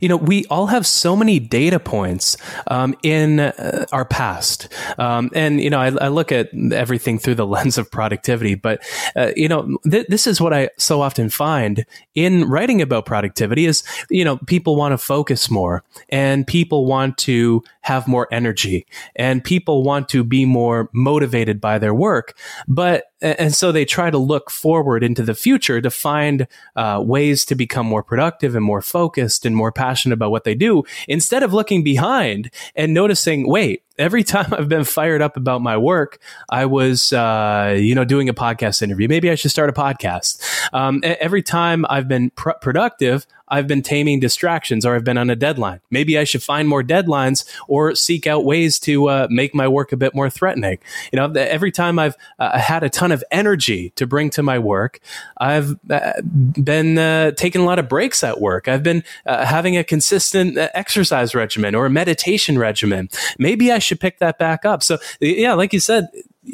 [0.00, 2.36] You know, we all have so many data points
[2.66, 4.72] um, in uh, our past.
[4.98, 8.82] Um, and, you know, I, I, look at everything through the lens of productivity, but,
[9.16, 13.66] uh, you know, th- this is what I so often find in writing about productivity
[13.66, 18.86] is, you know, people want to focus more and people want to have more energy
[19.16, 22.36] and people want to be more motivated by their work.
[22.68, 27.46] But and so they try to look forward into the future to find uh, ways
[27.46, 31.42] to become more productive and more focused and more passionate about what they do instead
[31.42, 36.18] of looking behind and noticing wait every time I've been fired up about my work,
[36.48, 39.08] I was, uh, you know, doing a podcast interview.
[39.08, 40.40] Maybe I should start a podcast.
[40.72, 45.30] Um, every time I've been pr- productive, I've been taming distractions or I've been on
[45.30, 45.80] a deadline.
[45.90, 49.92] Maybe I should find more deadlines or seek out ways to uh, make my work
[49.92, 50.78] a bit more threatening.
[51.12, 54.58] You know, every time I've uh, had a ton of energy to bring to my
[54.58, 55.00] work,
[55.38, 58.68] I've uh, been uh, taking a lot of breaks at work.
[58.68, 63.08] I've been uh, having a consistent uh, exercise regimen or a meditation regimen.
[63.38, 64.82] Maybe I should pick that back up.
[64.82, 66.08] So, yeah, like you said,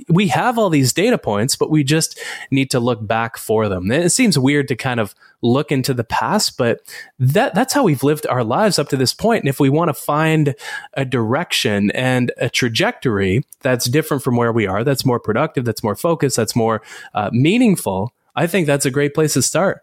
[0.09, 2.19] we have all these data points, but we just
[2.51, 3.91] need to look back for them.
[3.91, 6.81] It seems weird to kind of look into the past, but
[7.19, 9.43] that that's how we've lived our lives up to this point.
[9.43, 10.55] And if we want to find
[10.95, 15.85] a direction and a trajectory that's different from where we are, that's more productive, that's
[15.85, 16.83] more focused, that's more
[17.13, 19.83] uh, meaningful, I think that's a great place to start.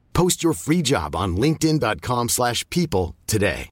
[0.13, 3.69] Post your free job on linkedin.com slash people today.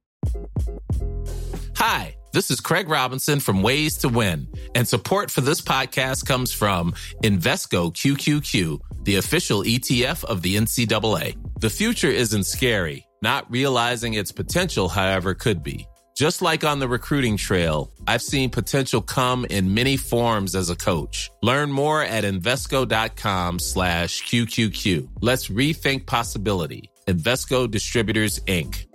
[1.75, 6.51] Hi, this is Craig Robinson from Ways to Win, and support for this podcast comes
[6.51, 6.91] from
[7.23, 11.37] Invesco QQQ, the official ETF of the NCAA.
[11.61, 13.05] The future isn't scary.
[13.21, 15.87] Not realizing its potential, however, could be.
[16.19, 20.75] Just like on the recruiting trail, I've seen potential come in many forms as a
[20.75, 21.31] coach.
[21.41, 25.07] Learn more at Invesco.com slash QQQ.
[25.21, 26.89] Let's rethink possibility.
[27.07, 28.85] Invesco Distributors, Inc.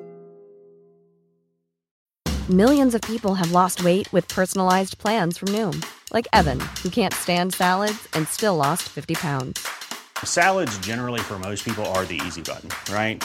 [2.51, 5.83] Millions of people have lost weight with personalized plans from Noom.
[6.13, 9.67] Like Evan, who can't stand salads and still lost 50 pounds.
[10.23, 13.25] Salads generally for most people are the easy button, right?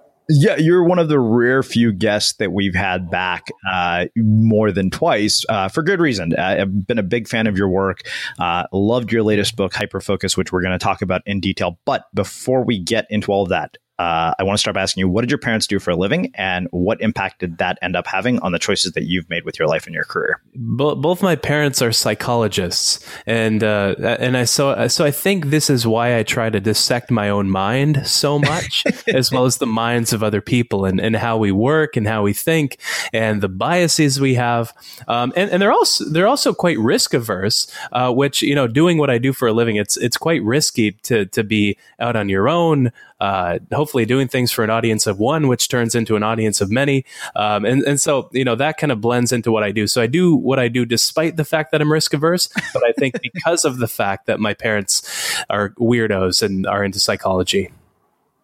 [0.29, 4.89] Yeah, you're one of the rare few guests that we've had back uh, more than
[4.89, 6.35] twice uh, for good reason.
[6.37, 8.01] I've been a big fan of your work.
[8.39, 11.79] Uh, loved your latest book, Hyperfocus, which we're going to talk about in detail.
[11.85, 15.01] But before we get into all of that, uh, I want to start by asking
[15.01, 17.95] you, what did your parents do for a living, and what impact did that end
[17.95, 20.41] up having on the choices that you've made with your life and your career?
[20.55, 25.69] Bo- both my parents are psychologists, and uh, and I so so I think this
[25.69, 28.83] is why I try to dissect my own mind so much,
[29.13, 32.23] as well as the minds of other people, and, and how we work and how
[32.23, 32.79] we think,
[33.13, 34.73] and the biases we have,
[35.07, 38.97] um, and and they're also they're also quite risk averse, uh, which you know doing
[38.97, 42.29] what I do for a living, it's it's quite risky to to be out on
[42.29, 46.23] your own uh, hopefully doing things for an audience of one, which turns into an
[46.23, 47.05] audience of many.
[47.35, 49.85] Um, and, and so, you know, that kind of blends into what I do.
[49.85, 52.91] So I do what I do despite the fact that I'm risk averse, but I
[52.93, 55.03] think because of the fact that my parents
[55.51, 57.71] are weirdos and are into psychology.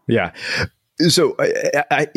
[0.05, 0.31] Yeah.
[0.99, 2.07] So, I, I,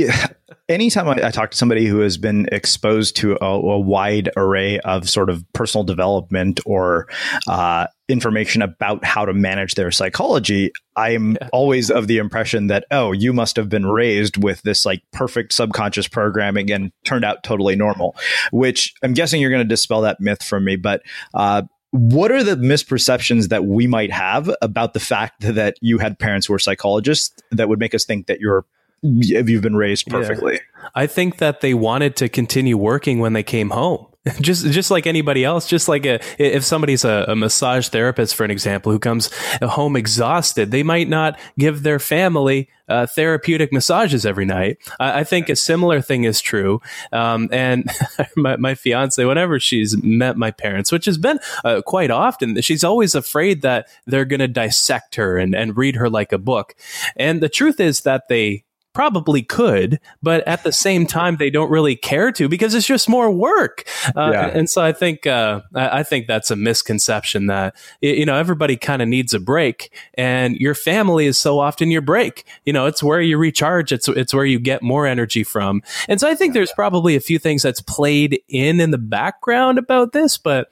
[0.71, 4.79] anytime I, I, talk to somebody who has been exposed to a, a wide array
[4.81, 7.07] of sort of personal development or
[7.47, 11.49] uh, information about how to manage their psychology, I'm yeah.
[11.53, 15.53] always of the impression that, oh, you must have been raised with this like perfect
[15.53, 18.17] subconscious programming and turned out totally normal,
[18.51, 20.77] which I'm guessing you're going to dispel that myth from me.
[20.77, 21.03] But
[21.35, 21.63] uh,
[21.93, 26.47] what are the misperceptions that we might have about the fact that you had parents
[26.47, 28.65] who were psychologists that would make us think that you're
[29.03, 30.55] you've been raised perfectly?
[30.55, 30.89] Yeah.
[30.95, 34.07] I think that they wanted to continue working when they came home.
[34.41, 38.45] just just like anybody else just like a, if somebody's a, a, massage therapist for
[38.45, 39.31] an example who comes
[39.63, 44.79] home exhausted they might not give their family uh, therapeutic massages every night.
[44.99, 46.81] I, I, think a similar thing is true.
[47.13, 47.89] Um, and
[48.37, 52.83] my, my, fiance whenever she's met my parents which has been uh, quite often she's
[52.83, 56.75] always afraid that they're going to dissect her and, and read her like a book.
[57.17, 61.71] And the truth is that they probably could, but at the same time, they don't
[61.71, 63.85] really care to because it's just more work.
[64.17, 64.47] Uh, yeah.
[64.47, 69.03] And so I think uh, I think that's a misconception that you know everybody kind
[69.03, 72.45] of needs a break, and your family is so often your break.
[72.65, 73.93] You know, it's where you recharge.
[73.93, 75.83] It's it's where you get more energy from.
[76.09, 79.79] And so I think there's probably a few things that's played in in the background
[79.79, 80.69] about this, but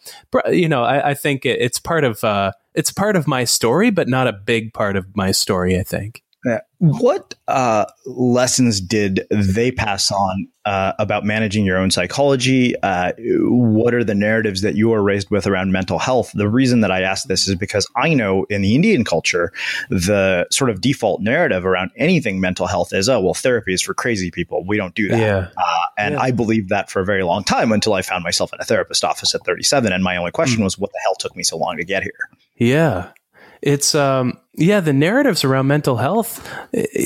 [0.51, 4.09] you know, I, I think it's part of uh, it's part of my story, but
[4.09, 5.79] not a big part of my story.
[5.79, 6.23] I think.
[6.79, 12.81] What uh, lessons did they pass on uh, about managing your own psychology?
[12.83, 16.31] Uh, what are the narratives that you were raised with around mental health?
[16.35, 19.53] The reason that I ask this is because I know in the Indian culture,
[19.91, 23.93] the sort of default narrative around anything mental health is, oh, well, therapy is for
[23.93, 24.65] crazy people.
[24.65, 25.19] We don't do that.
[25.19, 25.49] Yeah.
[25.57, 26.21] Uh, and yeah.
[26.21, 29.03] I believed that for a very long time until I found myself in a therapist
[29.03, 29.93] office at 37.
[29.93, 30.65] And my only question mm.
[30.65, 32.31] was, what the hell took me so long to get here?
[32.57, 33.11] Yeah
[33.63, 36.47] it's um yeah the narratives around mental health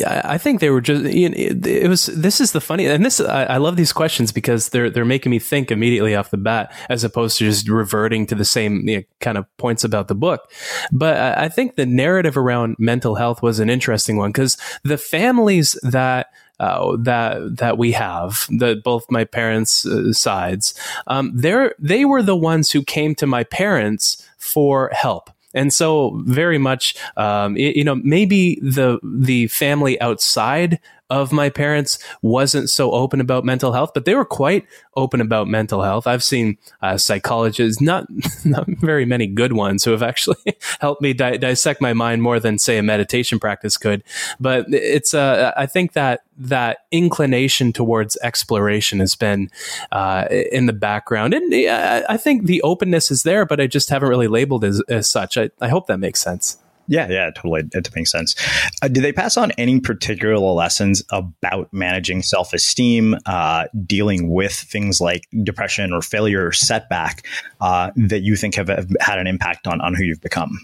[0.07, 3.77] i think they were just it, was this is the funny and this I, love
[3.77, 7.45] these questions because they're they're making me think immediately off the bat as opposed to
[7.45, 10.51] just reverting to the same you know, kind of points about the book
[10.91, 15.79] but I, think the narrative around mental health was an interesting one because the families
[15.83, 16.29] that
[16.63, 20.75] uh, that that we have, the both my parents' uh, sides,
[21.09, 25.31] um, they they were the ones who came to my parents for help.
[25.55, 30.81] And so, very much, um, you know, maybe the the family outside
[31.13, 34.67] of my parents wasn't so open about mental health, but they were quite
[34.97, 36.07] open about mental health.
[36.07, 38.07] I've seen uh, psychologists, not
[38.47, 42.41] not very many good ones, who have actually helped me di- dissect my mind more
[42.41, 44.03] than say a meditation practice could.
[44.41, 49.51] But it's uh, I think that that inclination towards exploration has been
[49.93, 54.09] uh, in the background, and I think the openness is there, but I just haven't
[54.09, 55.37] really labeled as, as such.
[55.37, 56.57] I, I hope that makes sense.
[56.93, 57.63] Yeah, yeah, totally.
[57.73, 58.37] It makes sense.
[58.83, 64.53] Uh, do they pass on any particular lessons about managing self esteem, uh, dealing with
[64.53, 67.27] things like depression or failure or setback
[67.63, 70.61] uh, that you think have, have, had an impact on, on who you've become?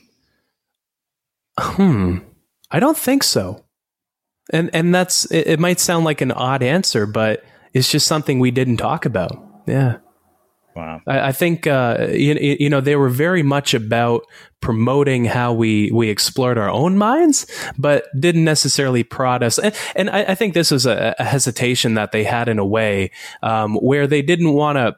[1.58, 2.18] Hmm.
[2.70, 3.64] I don't think so.
[4.50, 7.42] And and that's it, it might sound like an odd answer, but
[7.72, 9.62] it's just something we didn't talk about.
[9.66, 9.96] Yeah.
[10.78, 11.02] Wow.
[11.08, 14.22] I, I think uh, you, you know they were very much about
[14.60, 19.58] promoting how we we explored our own minds, but didn't necessarily prod us.
[19.58, 22.64] And, and I, I, think this was a, a, hesitation that they had in a
[22.64, 23.10] way
[23.42, 24.96] um, where they didn't want to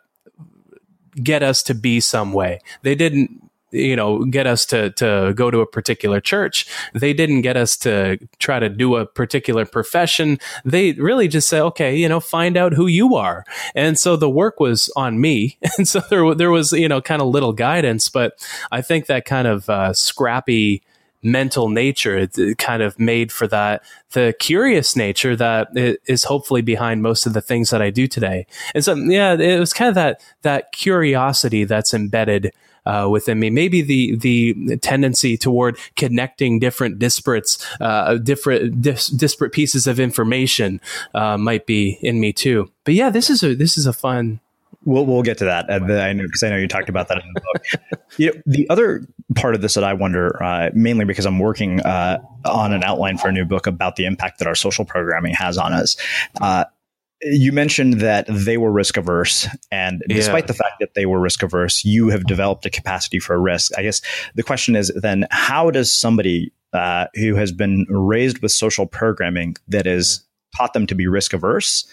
[1.23, 2.61] get us to be some way.
[2.83, 6.67] They didn't you know get us to to go to a particular church.
[6.95, 10.39] They didn't get us to try to do a particular profession.
[10.65, 13.45] They really just say okay you know find out who you are.
[13.75, 15.59] And so the work was on me.
[15.79, 18.35] And so there there was you know kind of little guidance but
[18.71, 20.83] i think that kind of uh, scrappy
[21.23, 27.03] mental nature it, kind of made for that the curious nature that is hopefully behind
[27.03, 28.47] most of the things that I do today.
[28.75, 32.53] And so yeah it was kind of that that curiosity that's embedded
[32.87, 33.51] uh, within me.
[33.51, 40.81] Maybe the the tendency toward connecting different disparates, uh, different dis- disparate pieces of information
[41.15, 42.71] uh, might be in me too.
[42.85, 44.41] But yeah, this is a this is a fun.
[44.85, 45.69] We'll we'll get to that.
[45.69, 48.01] Uh, I know because I know you talked about that in the book.
[48.17, 51.81] you know, the other part of this that I wonder, uh, mainly because I'm working
[51.81, 55.35] uh, on an outline for a new book about the impact that our social programming
[55.35, 55.97] has on us
[57.23, 60.49] you mentioned that they were risk averse, and despite yeah.
[60.49, 63.73] the fact that they were risk averse, you have developed a capacity for risk.
[63.77, 64.01] I guess
[64.35, 69.57] the question is then, how does somebody uh, who has been raised with social programming
[69.69, 70.25] that has
[70.57, 71.87] taught them to be risk averse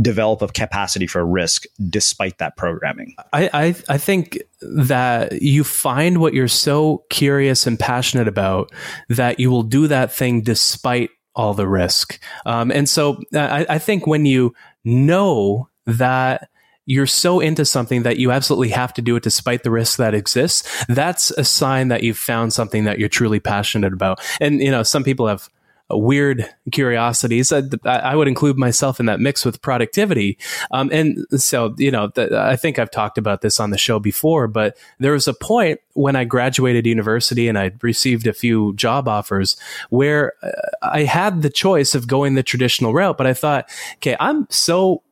[0.00, 3.14] develop a capacity for risk despite that programming?
[3.32, 8.72] I, I, I think that you find what you're so curious and passionate about
[9.08, 12.18] that you will do that thing despite all the risk.
[12.44, 16.48] Um, and so I, I think when you know that
[16.86, 20.14] you're so into something that you absolutely have to do it despite the risk that
[20.14, 24.20] exists, that's a sign that you've found something that you're truly passionate about.
[24.40, 25.48] And, you know, some people have
[25.92, 27.52] weird curiosities.
[27.52, 30.38] I, I, would include myself in that mix with productivity.
[30.70, 34.48] Um, and so, you know, I think I've talked about this on the show before,
[34.48, 39.08] but there was a point when I graduated university and I received a few job
[39.08, 39.56] offers
[39.90, 40.50] where uh,
[40.82, 45.02] I had the choice of going the traditional route, but I thought, okay, I'm so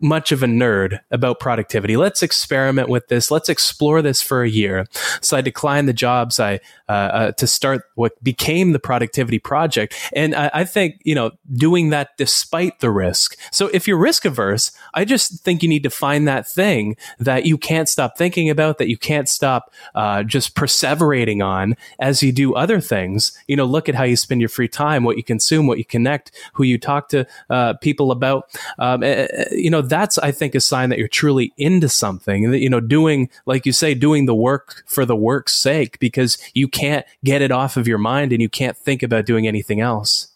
[0.00, 1.96] much of a nerd about productivity.
[1.96, 3.30] Let's experiment with this.
[3.30, 4.86] Let's explore this for a year.
[5.20, 9.94] So I declined the jobs I uh, uh, to start what became the productivity project,
[10.14, 13.36] and I, I, think you know doing that despite the risk.
[13.50, 17.44] So if you're risk averse, I just think you need to find that thing that
[17.44, 22.32] you can't stop thinking about, that you can't stop uh, just perseverating on as you
[22.32, 23.38] do other things.
[23.46, 25.84] You know, look at how you spend your free time, what you consume, what you
[25.84, 28.58] connect, who you talk to uh, people about.
[28.78, 32.50] Um, eh, eh, you know that's I think a sign that you're truly into something.
[32.50, 36.38] That you know, doing like you say, doing the work for the work's sake because
[36.54, 39.80] you can't get it off of your mind and you can't think about doing anything
[39.80, 40.28] else.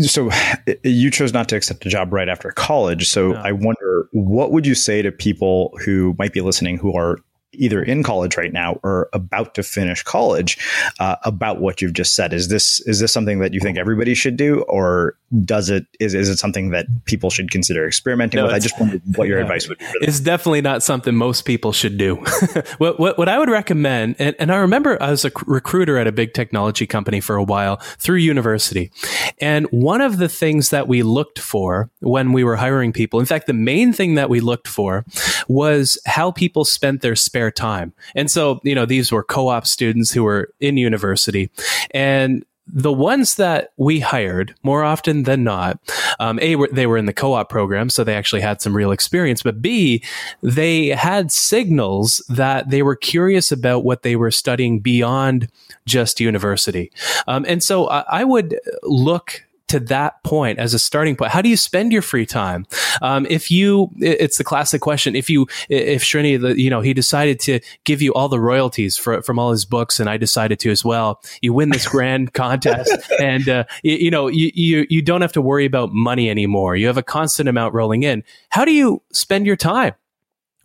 [0.00, 0.30] So
[0.66, 3.08] eh, you chose not to accept a job right after college.
[3.08, 3.40] So no.
[3.40, 7.18] I wonder, what would you say to people who might be listening who are
[7.52, 10.58] either in college right now or about to finish college
[10.98, 12.32] uh, about what you've just said.
[12.32, 16.14] Is this is this something that you think everybody should do or does it is,
[16.14, 18.54] is it something that people should consider experimenting no, with?
[18.54, 21.98] I just wondered what your advice would be it's definitely not something most people should
[21.98, 22.22] do.
[22.78, 26.06] What, what, what, i would recommend and, and i remember i was a recruiter at
[26.06, 28.90] a big technology company for a while through university.
[29.38, 33.26] And one of the things that we looked for when we were hiring people in
[33.26, 35.04] fact the main thing that we looked for
[35.48, 37.92] was how people spent their spare spare time.
[38.14, 41.50] And so, you know, these were co op students who were in university.
[41.92, 45.78] And the ones that we hired more often than not,
[46.20, 48.92] um, A, they were in the co op program, so they actually had some real
[48.92, 50.02] experience, but B,
[50.42, 55.48] they had signals that they were curious about what they were studying beyond
[55.86, 56.92] just university.
[57.26, 61.30] Um, and so I, I would look to that point as a starting point.
[61.30, 62.66] How do you spend your free time?
[63.02, 65.14] Um, if you, it's the classic question.
[65.14, 69.22] If you, if Srini, you know, he decided to give you all the royalties for,
[69.22, 71.22] from all his books, and I decided to as well.
[71.40, 75.32] You win this grand contest, and uh, you, you know, you, you you don't have
[75.32, 76.76] to worry about money anymore.
[76.76, 78.24] You have a constant amount rolling in.
[78.50, 79.94] How do you spend your time?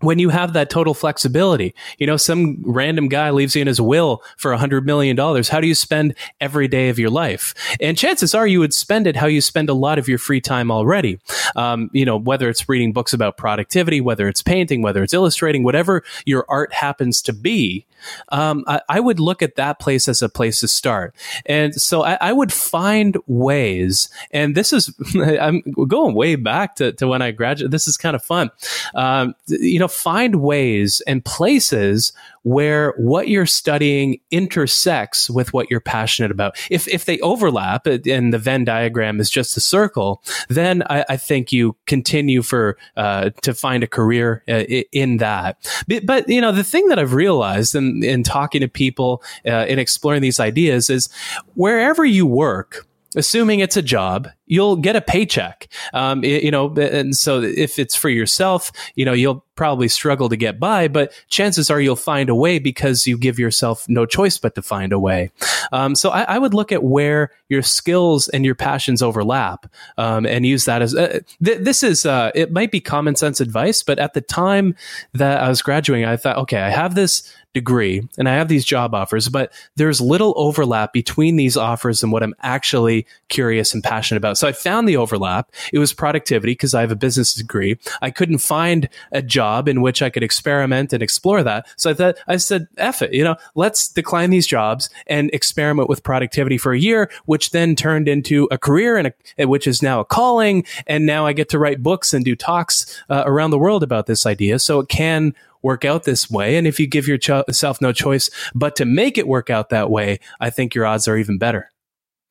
[0.05, 1.73] When you have that total flexibility.
[1.97, 5.49] You know, some random guy leaves you in his will for a hundred million dollars.
[5.49, 7.53] How do you spend every day of your life?
[7.79, 10.41] And chances are you would spend it how you spend a lot of your free
[10.41, 11.19] time already.
[11.55, 15.63] Um, you know, whether it's reading books about productivity, whether it's painting, whether it's illustrating,
[15.63, 17.85] whatever your art happens to be,
[18.29, 21.15] um, I, I, would look at that place as a place to start.
[21.45, 26.91] And so I, I would find ways, and this is, I'm going way back to,
[26.93, 27.71] to when I graduated.
[27.71, 28.51] This is kind of fun.
[28.93, 35.79] Um, you know, find ways and places where what you're studying intersects with what you're
[35.79, 36.55] passionate about.
[36.69, 41.17] If, if they overlap and the Venn diagram is just a circle, then I, I
[41.17, 45.57] think you continue for, uh, to find a career uh, in that.
[45.87, 49.65] But, but, you know, the thing that I've realized in, in talking to people, uh,
[49.67, 51.09] in exploring these ideas is
[51.55, 52.85] wherever you work,
[53.15, 55.67] assuming it's a job, you'll get a paycheck.
[55.93, 60.35] Um, you know, and so if it's for yourself, you know, you'll probably struggle to
[60.35, 64.37] get by, but chances are you'll find a way because you give yourself no choice
[64.37, 65.31] but to find a way.
[65.71, 69.65] Um, so I, I, would look at where your skills and your passions overlap
[69.97, 73.39] um, and use that as uh, th- this is uh, it might be common sense
[73.39, 74.75] advice, but at the time
[75.13, 78.65] that I was graduating, I thought, okay, I have this degree and I have these
[78.65, 83.83] job offers, but there's little overlap between these offers and what I'm actually curious and
[83.83, 84.34] passionate about.
[84.35, 85.51] So I found the overlap.
[85.73, 87.77] It was productivity because I have a business degree.
[88.01, 91.67] I couldn't find a job in which I could experiment and explore that.
[91.77, 95.89] So I thought, I said, F it, you know, let's decline these jobs and experiment
[95.89, 99.81] with productivity for a year, which then turned into a career and a, which is
[99.81, 100.65] now a calling.
[100.87, 104.05] And now I get to write books and do talks uh, around the world about
[104.05, 104.59] this idea.
[104.59, 106.57] So it can work out this way.
[106.57, 110.19] And if you give yourself no choice but to make it work out that way,
[110.39, 111.71] I think your odds are even better.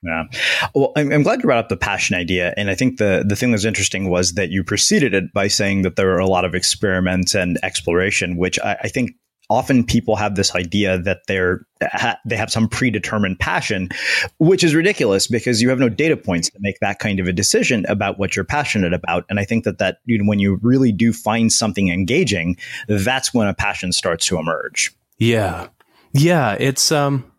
[0.05, 0.25] Yeah.
[0.75, 2.53] Well, I'm, I'm, glad you brought up the passion idea.
[2.59, 5.83] And I think the, the thing that's interesting was that you preceded it by saying
[5.83, 9.13] that there are a lot of experiments and exploration, which I, I think
[9.51, 13.89] often people have this idea that they're ha- they have some predetermined passion,
[14.39, 17.33] which is ridiculous because you have no data points to make that kind of a
[17.33, 19.25] decision about what you're passionate about.
[19.29, 22.57] And I think that that you know, when you really do find something engaging,
[22.89, 24.95] that's when a passion starts to emerge.
[25.19, 25.69] Yeah,
[26.13, 27.31] yeah, it's um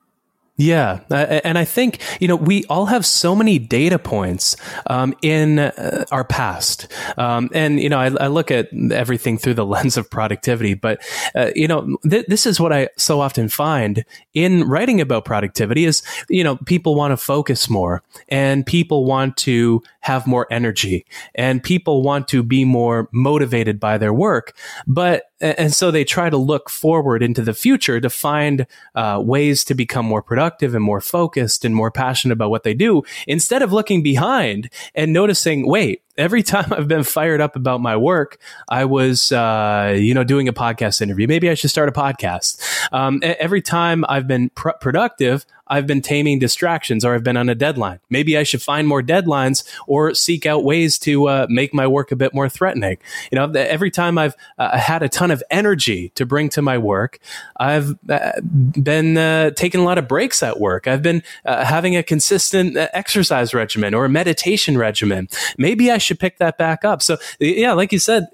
[0.58, 4.56] yeah, and I think you know we all have so many data points
[4.88, 6.88] um, in uh, our past,
[7.18, 10.74] um, and you know I, I, look at everything through the lens of productivity.
[10.74, 11.02] But
[11.36, 15.84] uh, you know th- this is what I so often find in writing about productivity
[15.84, 21.06] is you know people want to focus more, and people want to have more energy,
[21.34, 24.56] and people want to be more motivated by their work,
[24.88, 29.64] but and so they try to look forward into the future to find uh, ways
[29.66, 33.62] to become more productive and more focused and more passionate about what they do instead
[33.62, 38.38] of looking behind and noticing wait every time I've been fired up about my work,
[38.70, 41.28] I was, uh, you know, doing a podcast interview.
[41.28, 42.62] Maybe I should start a podcast.
[42.92, 47.50] Um, every time I've been pr- productive, I've been taming distractions or I've been on
[47.50, 48.00] a deadline.
[48.10, 52.12] Maybe I should find more deadlines or seek out ways to uh, make my work
[52.12, 52.98] a bit more threatening.
[53.32, 56.78] You know, every time I've uh, had a ton of energy to bring to my
[56.78, 57.20] work,
[57.58, 60.88] I've uh, been uh, taking a lot of breaks at work.
[60.88, 65.28] I've been uh, having a consistent uh, exercise regimen or a meditation regimen.
[65.58, 67.02] Maybe I should pick that back up.
[67.02, 68.28] So, yeah, like you said,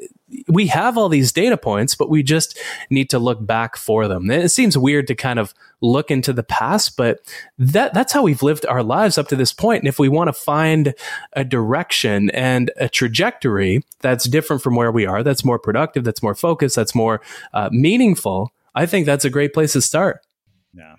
[0.48, 2.58] we have all these data points, but we just
[2.90, 4.30] need to look back for them.
[4.30, 7.20] It seems weird to kind of look into the past, but
[7.58, 9.82] that that's how we've lived our lives up to this point.
[9.82, 10.94] And if we want to find
[11.34, 16.24] a direction and a trajectory that's different from where we are, that's more productive, that's
[16.24, 17.22] more focused, that's more
[17.54, 20.22] uh, meaningful, I think that's a great place to start.
[20.74, 20.96] Yeah.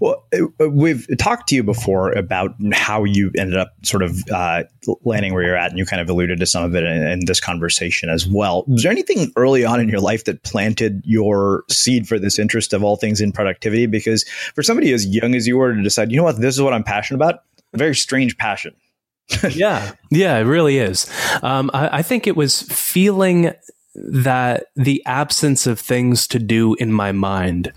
[0.00, 4.64] Well, uh, we've talked to you before about how you ended up sort of uh,
[5.04, 7.20] landing where you're at, and you kind of alluded to some of it in, in,
[7.26, 8.64] this conversation as well.
[8.68, 12.72] Was there anything early on in your life that planted your seed for this interest
[12.72, 13.86] of all things in productivity?
[13.86, 16.62] Because for somebody as young as you were to decide, you know what, this is
[16.62, 17.42] what I'm passionate about,
[17.72, 18.74] a very strange passion.
[19.50, 21.10] yeah, yeah, it really is.
[21.42, 23.52] Um, I, I think it was feeling
[23.94, 27.72] that the absence of things to do in my mind.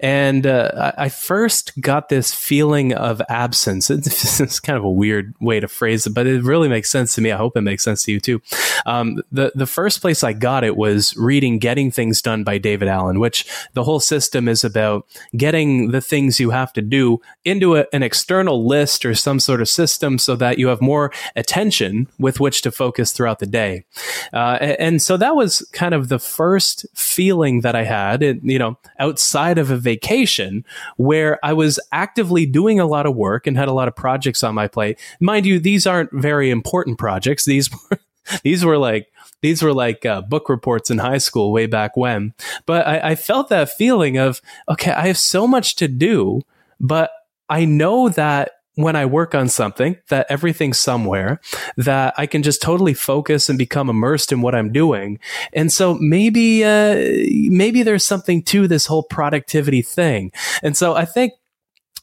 [0.00, 3.90] And uh, I first got this feeling of absence.
[4.38, 7.20] It's kind of a weird way to phrase it, but it really makes sense to
[7.20, 7.32] me.
[7.32, 8.40] I hope it makes sense to you too.
[8.86, 12.88] Um, the the first place I got it was reading "Getting Things Done" by David
[12.88, 17.76] Allen, which the whole system is about getting the things you have to do into
[17.76, 22.06] a, an external list or some sort of system, so that you have more attention
[22.18, 23.84] with which to focus throughout the day.
[24.32, 28.78] Uh, and so that was kind of the first feeling that I had, you know,
[28.98, 30.64] outside of a vacation
[30.96, 34.42] where I was actively doing a lot of work and had a lot of projects
[34.44, 34.98] on my plate.
[35.20, 37.44] Mind you, these aren't very important projects.
[37.44, 37.98] These were,
[38.42, 39.08] these were like,
[39.40, 42.34] these were like uh, book reports in high school way back when.
[42.66, 46.42] But I, I felt that feeling of, okay, I have so much to do,
[46.80, 47.10] but
[47.48, 51.40] I know that when I work on something, that everything's somewhere,
[51.76, 55.18] that I can just totally focus and become immersed in what I'm doing.
[55.52, 56.94] And so maybe, uh,
[57.50, 60.30] maybe there's something to this whole productivity thing.
[60.62, 61.32] And so I think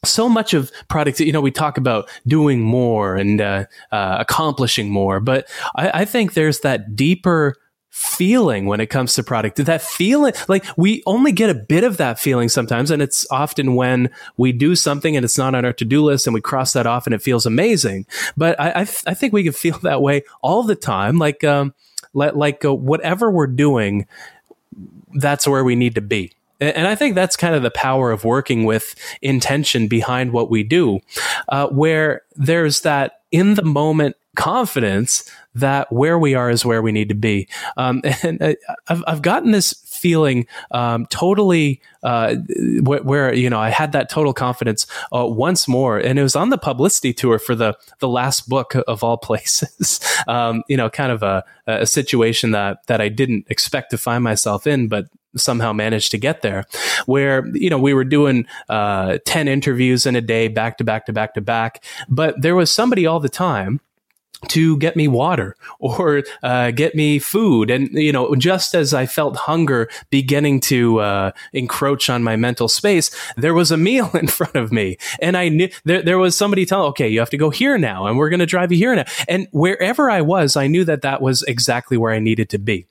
[0.04, 4.90] so much of product, you know, we talk about doing more and uh, uh, accomplishing
[4.90, 7.56] more, but I, I, think there's that deeper
[7.96, 9.56] feeling when it comes to product.
[9.56, 12.92] That feeling, like we only get a bit of that feeling sometimes.
[12.92, 16.28] And it's often when we do something and it's not on our to do list
[16.28, 18.06] and we cross that off and it feels amazing.
[18.36, 21.18] But I, think we can feel that way all the time.
[21.20, 21.74] Like, um,
[22.14, 24.08] like uh, whatever we're doing,
[25.14, 26.34] that's where we need to be.
[26.60, 30.64] And I think that's kind of the power of working with intention behind what we
[30.64, 31.00] do,
[31.50, 36.92] uh, where there's that in the moment confidence that where we are is where we
[36.92, 37.48] need to be.
[37.78, 38.54] Um, and uh,
[38.88, 42.36] I've, I've gotten this feeling um, totally uh,
[42.82, 46.36] where, where, you know I had that total confidence uh, once more, and it was
[46.36, 50.00] on the publicity tour for the the last book of all places.
[50.28, 54.24] um, you know, kind of a, a situation that that I didn't expect to find
[54.24, 55.08] myself in, but
[55.38, 56.66] somehow managed to get there
[57.06, 61.06] where you know we were doing uh, 10 interviews in a day back to back
[61.06, 63.80] to back to back but there was somebody all the time
[64.50, 67.70] to get me water or uh, get me food.
[67.70, 72.68] And, you know, just as I felt hunger beginning to uh, encroach on my mental
[72.68, 74.98] space, there was a meal in front of me.
[75.22, 78.08] And I knew there, there was somebody telling, okay, you have to go here now
[78.08, 79.06] and we're going to drive you here now.
[79.28, 82.88] And wherever I was, I knew that that was exactly where I needed to be.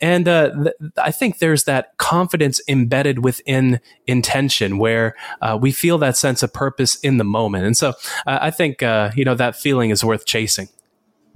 [0.00, 5.98] And uh, th- I think there's that confidence embedded within intention where uh, we feel
[5.98, 7.64] that sense of purpose in the moment.
[7.64, 7.90] And so
[8.26, 10.68] uh, I think, uh, you know, that feeling is worth chasing.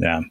[0.00, 0.22] Yeah.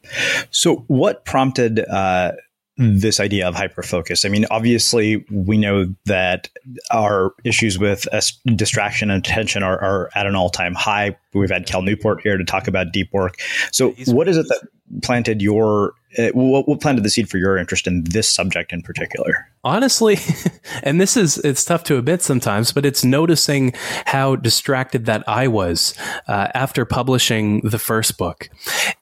[0.50, 2.32] So, what prompted uh,
[2.78, 4.26] this idea of hyperfocus?
[4.26, 6.50] I mean, obviously, we know that
[6.92, 8.08] our issues with
[8.56, 11.16] distraction and attention are, are at an all time high.
[11.34, 13.36] We've had Cal Newport here to talk about deep work.
[13.72, 14.68] So, what is it that
[15.02, 18.82] planted your uh, what, what planted the seed for your interest in this subject in
[18.82, 19.48] particular?
[19.64, 20.18] Honestly,
[20.84, 23.74] and this is it's tough to admit sometimes, but it's noticing
[24.06, 25.94] how distracted that I was
[26.28, 28.50] uh, after publishing the first book,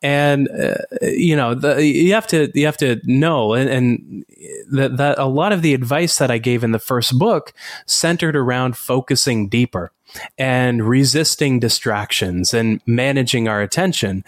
[0.02, 4.26] and uh, you know the, you have to you have to know and, and
[4.72, 7.54] that, that a lot of the advice that I gave in the first book
[7.86, 9.94] centered around focusing deeper
[10.38, 14.24] and resisting distractions and managing our attention.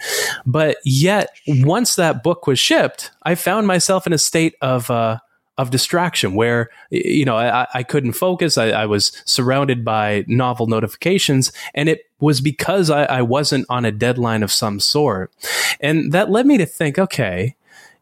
[0.46, 5.18] But yet, once that book was shipped, I found myself in a state of, uh,
[5.58, 8.56] of distraction where you know I, I couldn't focus.
[8.56, 13.84] I, I, was surrounded by novel notifications, and it was because I, I wasn't on
[13.84, 15.30] a deadline of some sort,
[15.78, 17.56] and that led me to think, okay,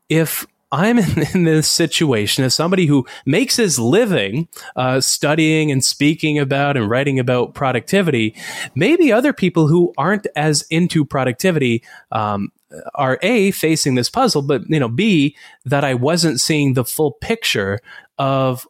[0.08, 5.84] if I'm in, in, this situation as somebody who makes his living uh, studying and
[5.84, 8.34] speaking about and writing about productivity.
[8.74, 12.52] Maybe other people who aren't as into productivity um,
[12.94, 17.12] are a facing this puzzle, but you know, b that I wasn't seeing the full
[17.12, 17.80] picture
[18.18, 18.66] of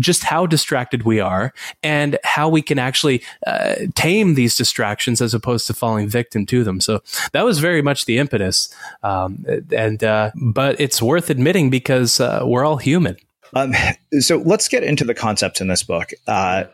[0.00, 5.34] just how distracted we are and how we can actually uh, tame these distractions as
[5.34, 6.80] opposed to falling victim to them.
[6.80, 8.68] So that was very much the impetus.
[9.02, 13.16] Um, and, uh, but it's worth admitting because uh, we're all human.
[13.54, 13.72] Um,
[14.18, 16.10] so let's get into the concepts in this book.
[16.26, 16.64] Uh,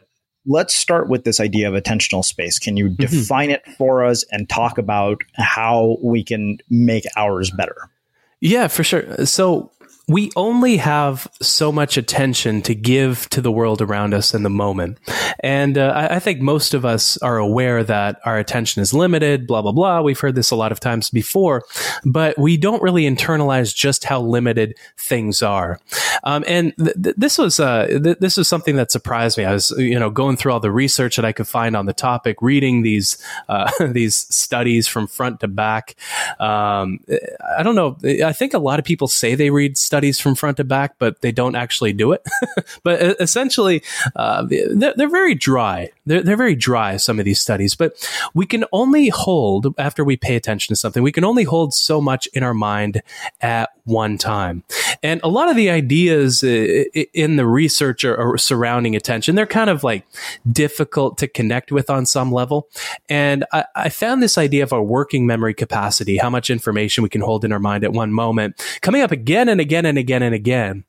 [0.46, 2.58] let's start with this idea of attentional space.
[2.58, 3.02] Can you mm-hmm.
[3.02, 7.90] define it for us and talk about how we can make ours better?
[8.40, 9.24] Yeah, for sure.
[9.24, 9.70] So
[10.08, 14.50] we only have so much attention to give to the world around us in the
[14.50, 14.98] moment.
[15.40, 19.46] And uh, I, I, think most of us are aware that our attention is limited,
[19.46, 20.02] blah, blah, blah.
[20.02, 21.62] We've heard this a lot of times before,
[22.04, 25.78] but we don't really internalize just how limited things are.
[26.24, 29.44] Um, and th- th- this was uh, th- this was something that surprised me.
[29.44, 31.92] I was you know going through all the research that I could find on the
[31.92, 35.96] topic, reading these uh, these studies from front to back.
[36.38, 37.00] Um,
[37.56, 37.96] I don't know.
[38.24, 41.20] I think a lot of people say they read studies from front to back, but
[41.20, 42.26] they don't actually do it.
[42.82, 43.82] but essentially,
[44.16, 45.90] uh, they're, they're, very dry.
[46.04, 50.16] They're, they're very dry, some of these studies, but we can only hold, after we
[50.16, 53.02] pay attention to something, we can only hold so much in our mind
[53.40, 54.64] at one time.
[55.02, 56.84] And a lot of the ideas uh,
[57.14, 60.06] in the research or surrounding attention, they're kind of like
[60.50, 62.68] difficult to connect with on some level.
[63.08, 67.08] And I, I found this idea of our working memory capacity, how much information we
[67.08, 70.22] can hold in our mind at one moment, coming up again and again and again
[70.22, 70.84] and again,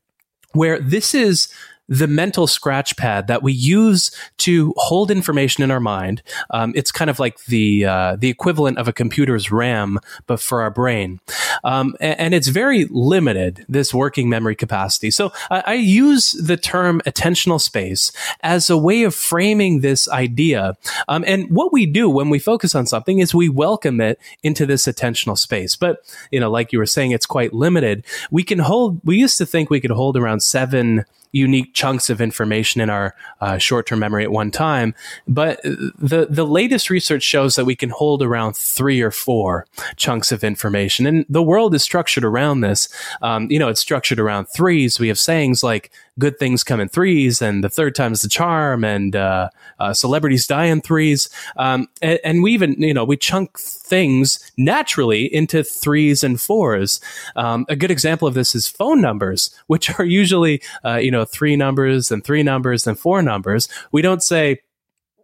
[0.54, 1.52] where this is
[1.94, 6.24] the mental scratch pad that we use to hold information in our mind.
[6.50, 10.64] Um, it's kind of like the uh, the equivalent of a computer's RAM, but for
[10.64, 11.20] our brain,
[11.64, 13.64] um, and, and, it's very limited.
[13.70, 15.12] This working memory capacity.
[15.12, 20.76] So I, I, use the term attentional space as a way of framing this idea.
[21.08, 24.66] Um, and what we do when we focus on something is we welcome it into
[24.66, 25.76] this attentional space.
[25.76, 25.98] But
[26.32, 28.04] you know, like you were saying, it's quite limited.
[28.32, 29.00] We can hold.
[29.04, 33.16] We used to think we could hold around seven unique chunks of information in our
[33.42, 34.96] uh, short-term memory at one time.
[35.28, 39.66] But the the latest research shows that we can hold around three or four
[39.98, 42.88] chunks of information, and the world is structured around this.
[43.22, 45.00] Um, you know, it's structured around threes.
[45.00, 48.30] We have sayings like "good things come in threes, and the third time is the
[48.30, 49.50] charm, and uh,
[49.80, 51.30] uh, celebrities die in threes.
[51.58, 57.02] Um, and, and, we even you know we chunk things naturally into threes and fours.
[57.36, 61.26] Um, a good example of this is phone numbers, which are usually uh, you know
[61.26, 63.68] three numbers and three numbers and four numbers.
[63.92, 64.62] We don't say,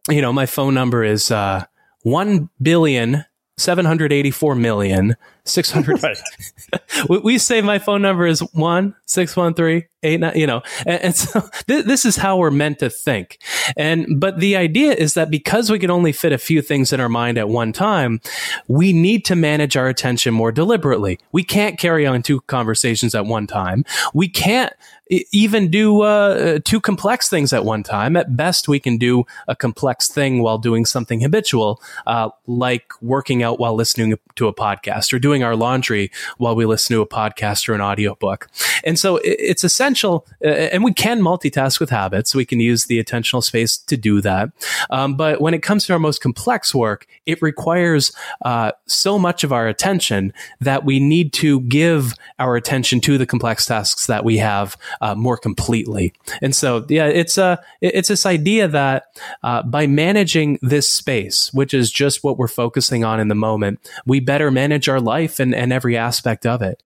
[0.10, 1.65] you know, my phone number is uh,
[2.04, 3.25] 1 billion
[3.60, 6.00] 784 million 600
[7.10, 11.41] we, we, say my phone number is 1 613 89 you know and, and so
[11.67, 13.39] th- this is how we're meant to think.
[13.76, 17.00] And but the idea is that because we can only fit a few things in
[17.00, 18.22] our mind at one time
[18.67, 21.19] we need to manage our attention more deliberately.
[21.32, 23.84] We can't carry on two conversations at one time.
[24.13, 24.74] We can't
[25.10, 28.15] even do uh, two complex things at one time.
[28.15, 33.41] At best, we can do a complex thing while doing something habitual, uh, like working
[33.41, 37.08] out while listening to a podcast or doing our laundry while we listen to a
[37.08, 38.50] podcast or an audiobook.
[38.84, 42.36] And so it's essential, uh, and we can multitask with habits.
[42.36, 44.52] We can use the attentional space to do that.
[44.89, 48.12] Um, but when it comes to our most complex work, it requires
[48.45, 53.26] uh, so much of our attention that we need to give our attention to the
[53.26, 56.13] complex tasks that we have uh, more completely.
[56.41, 59.05] And so, yeah, it's a uh, it's this idea that
[59.43, 63.79] uh, by managing this space, which is just what we're focusing on in the moment,
[64.05, 66.83] we better manage our life and, and every aspect of it.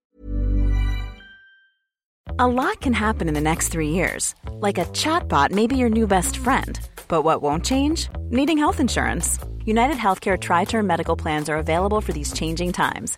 [2.39, 5.89] A lot can happen in the next three years, like a chatbot may be your
[5.89, 6.80] new best friend.
[7.08, 8.08] But what won't change?
[8.32, 9.38] Needing health insurance.
[9.65, 13.17] United Healthcare Tri Term Medical Plans are available for these changing times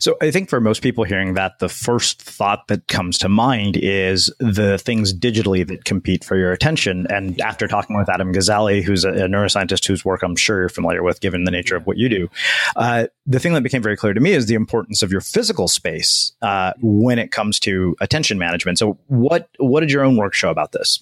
[0.00, 3.76] So I think for most people hearing that, the first thought that comes to mind
[3.76, 7.06] is the things digitally that compete for your attention.
[7.08, 11.02] And after talking with Adam Gazzaley, who's a, neuroscientist whose work I'm sure you're familiar
[11.02, 12.28] with, given the nature of what you do,
[12.76, 15.68] uh, the thing that became very clear to me is the importance of your physical
[15.68, 18.78] space uh, when it comes to attention management.
[18.78, 21.00] So what what did your own work show about this?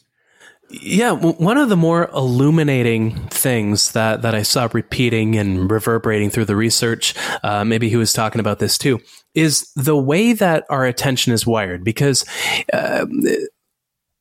[0.68, 6.46] Yeah, one of the more illuminating things that, that I saw repeating and reverberating through
[6.46, 9.00] the research, uh, maybe he was talking about this too,
[9.34, 11.84] is the way that our attention is wired.
[11.84, 12.24] Because
[12.72, 13.06] uh,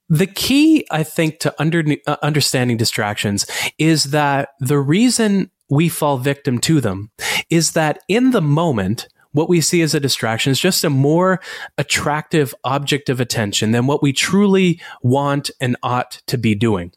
[0.08, 3.48] the key, I think, to under, uh, understanding distractions
[3.80, 7.10] is that the reason we fall victim to them
[7.50, 11.42] is that in the moment, what we see as a distraction is just a more
[11.78, 16.94] attractive object of attention than what we truly want and ought to be doing.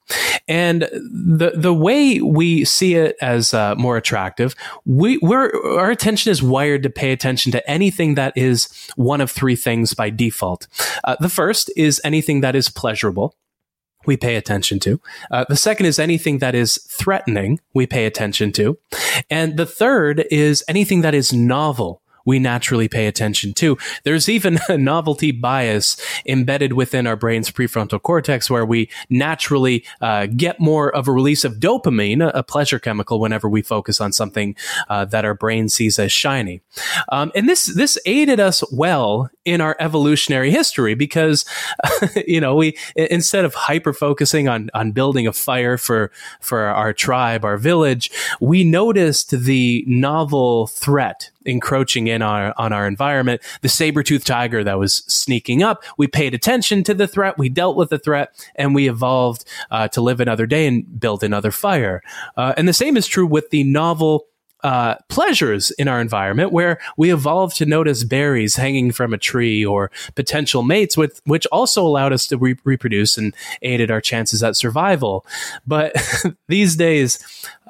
[0.46, 4.55] And the the way we see it as uh, more attractive,
[4.87, 9.31] we we're our attention is wired to pay attention to anything that is one of
[9.31, 10.68] three things by default.
[11.05, 13.35] Uh, the first is anything that is pleasurable
[14.07, 15.01] we pay attention to.
[15.31, 18.79] Uh, the second is anything that is threatening, we pay attention to.
[19.29, 23.79] And the third is anything that is novel, we naturally pay attention to.
[24.05, 30.27] There's even a novelty bias embedded within our brain's prefrontal cortex where we naturally uh,
[30.27, 34.55] get more of a release of dopamine, a, pleasure chemical, whenever we focus on something
[34.91, 36.61] uh, that our brain sees as shiny.
[37.11, 41.47] Um, and this this aided us well in our evolutionary history because
[42.27, 46.11] you know we instead of hyper focusing on on building a fire for
[46.41, 48.11] for our tribe, our village,
[48.41, 53.43] we noticed the novel threat encroaching in on our, on our environment.
[53.63, 57.77] The saber-toothed tiger that was sneaking up, we paid attention to the threat, we dealt
[57.77, 62.03] with the threat, and we evolved uh, to live another day and build another fire.
[62.37, 64.27] Uh, and the same is true with the novel
[64.64, 69.64] uh, pleasures in our environment where we evolved to notice berries hanging from a tree
[69.64, 74.42] or potential mates with which also allowed us to re- reproduce and aided our chances
[74.42, 75.25] at survival.
[75.66, 75.94] But
[76.49, 77.18] these days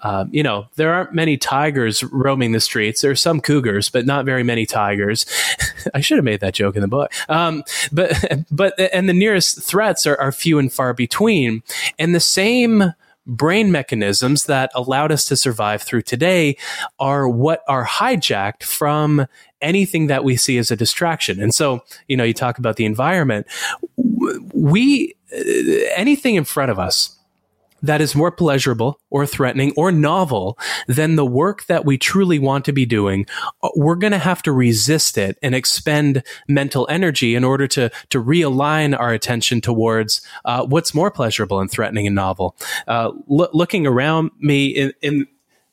[0.02, 3.00] um, you know there aren't many tigers roaming the streets.
[3.00, 5.26] There are some cougars but not very many tigers.
[5.94, 7.12] I should have made that joke in the book.
[7.28, 11.62] Um, but but and the nearest threats are, are few and far between.
[11.98, 12.94] And the same
[13.28, 16.56] brain mechanisms that allowed us to survive through today
[16.98, 19.26] are what are hijacked from
[19.60, 21.40] anything that we see as a distraction.
[21.40, 23.46] And so, you know, you talk about the environment.
[24.54, 25.40] We, uh,
[25.94, 27.17] anything in front of us,
[27.82, 32.64] that is more pleasurable or threatening or novel than the work that we truly want
[32.64, 33.26] to be doing,
[33.62, 37.90] uh, we're going to have to resist it and expend mental energy in order to
[38.10, 42.56] to realign our attention towards uh, what's more pleasurable and threatening and novel.
[42.86, 45.26] Uh, lo- looking around me in, in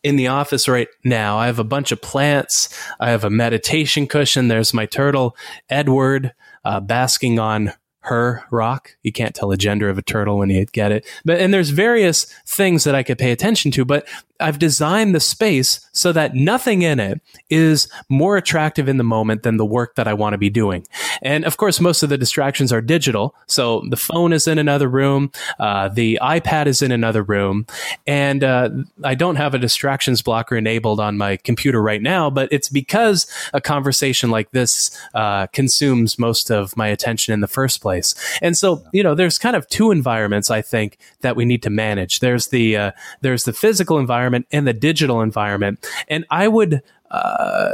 [0.03, 1.39] in the office right now.
[1.39, 2.69] I have a bunch of plants.
[2.99, 4.49] I have a meditation cushion.
[4.49, 5.35] There's my turtle,
[5.67, 6.31] Edward,
[6.63, 7.73] uh, basking on
[8.05, 8.95] her rock.
[9.03, 11.05] You can't tell the gender of a turtle when you get it.
[11.23, 14.07] But and there's various things that I could pay attention to, but
[14.39, 19.43] I've designed the space so that nothing in it is more attractive in the moment
[19.43, 20.85] than the work that I want to be doing.
[21.21, 23.33] And of course, most of the distractions are digital.
[23.47, 27.65] So the phone is in another room, uh, the iPad is in another room,
[28.05, 28.69] and uh,
[29.03, 32.29] I don't have a distractions blocker enabled on my computer right now.
[32.29, 37.47] But it's because a conversation like this uh, consumes most of my attention in the
[37.47, 38.15] first place.
[38.41, 41.69] And so, you know, there's kind of two environments I think that we need to
[41.69, 42.19] manage.
[42.19, 45.85] There's the uh, there's the physical environment environment and the digital environment.
[46.07, 47.71] And I would uh,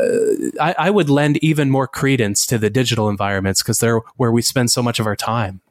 [0.59, 4.41] I, I would lend even more credence to the digital environments because they're where we
[4.41, 5.61] spend so much of our time.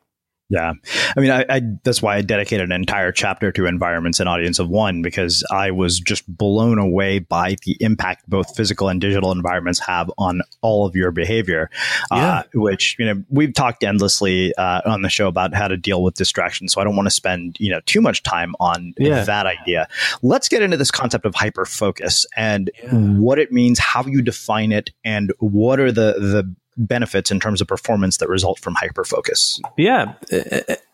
[0.50, 0.72] Yeah.
[1.16, 4.58] I mean, I, I, that's why I dedicated an entire chapter to environments and audience
[4.58, 9.30] of one, because I was just blown away by the impact both physical and digital
[9.30, 11.70] environments have on all of your behavior.
[12.10, 12.40] Yeah.
[12.40, 16.02] Uh, which, you know, we've talked endlessly uh, on the show about how to deal
[16.02, 16.72] with distractions.
[16.72, 19.22] So I don't want to spend, you know, too much time on yeah.
[19.22, 19.88] that idea.
[20.20, 22.90] Let's get into this concept of hyper focus and yeah.
[22.90, 26.54] what it means, how you define it, and what are the, the
[26.86, 29.60] benefits in terms of performance that result from hyperfocus.
[29.76, 30.14] Yeah.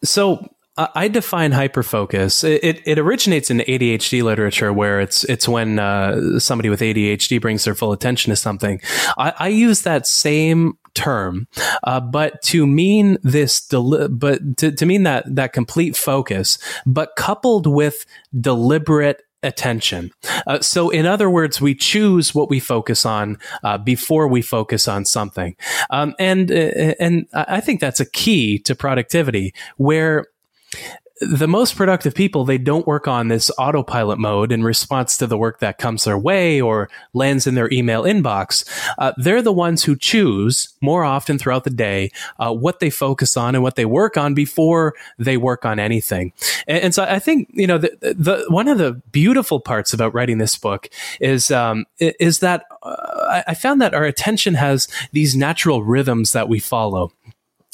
[0.04, 2.44] So I define hyperfocus.
[2.44, 7.64] It, it originates in ADHD literature, where it's it's when uh, somebody with ADHD brings
[7.64, 8.82] their full attention to something.
[9.16, 11.48] I, I use that same term,
[11.84, 17.16] uh, but to mean this, deli- but to, to mean that that complete focus, but
[17.16, 18.04] coupled with
[18.38, 20.10] deliberate attention.
[20.46, 24.88] Uh, so, in other words, we choose what we focus on uh, before we focus
[24.88, 25.56] on something,
[25.90, 30.26] um, and uh, and I think that's a key to productivity where
[31.20, 35.38] the most productive people they don't work on this autopilot mode in response to the
[35.38, 38.68] work that comes their way or lands in their email inbox.
[38.98, 43.36] Uh, they're the ones who choose more often throughout the day uh, what they focus
[43.36, 46.32] on and what they work on before they work on anything.
[46.66, 50.14] And, and so i think you know the, the, one of the beautiful parts about
[50.14, 50.88] writing this book
[51.20, 56.48] is um, is that uh, i found that our attention has these natural rhythms that
[56.48, 57.12] we follow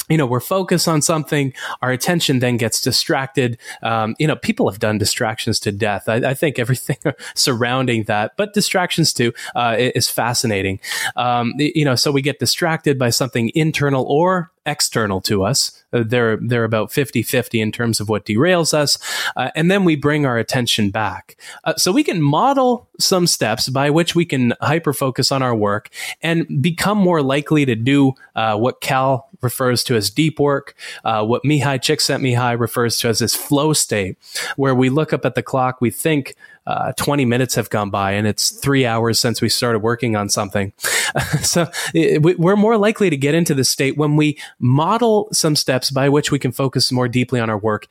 [0.09, 3.57] you know, we're focused on something, our attention then gets distracted.
[3.81, 6.09] Um, you know, people have done distractions to death.
[6.09, 6.97] I, I think everything
[7.35, 10.79] surrounding that, but distractions too, uh, is fascinating.
[11.15, 15.83] Um, you know, so we get distracted by something internal or external to us.
[15.91, 18.97] Uh, they're they're about 50-50 in terms of what derails us,
[19.35, 21.37] uh, and then we bring our attention back.
[21.63, 25.55] Uh, so we can model some steps by which we can hyper focus on our
[25.55, 25.89] work
[26.21, 31.23] and become more likely to do uh, what Cal refers to as deep work, uh,
[31.23, 34.17] what Mihaly Csikszentmihalyi refers to as this flow state,
[34.55, 36.35] where we look up at the clock, we think
[36.65, 40.29] uh, 20 minutes have gone by and it's three hours since we started working on
[40.29, 40.71] something.
[41.41, 45.91] so it, we're more likely to get into this state when we model some steps
[45.91, 47.87] by which we can focus more deeply on our work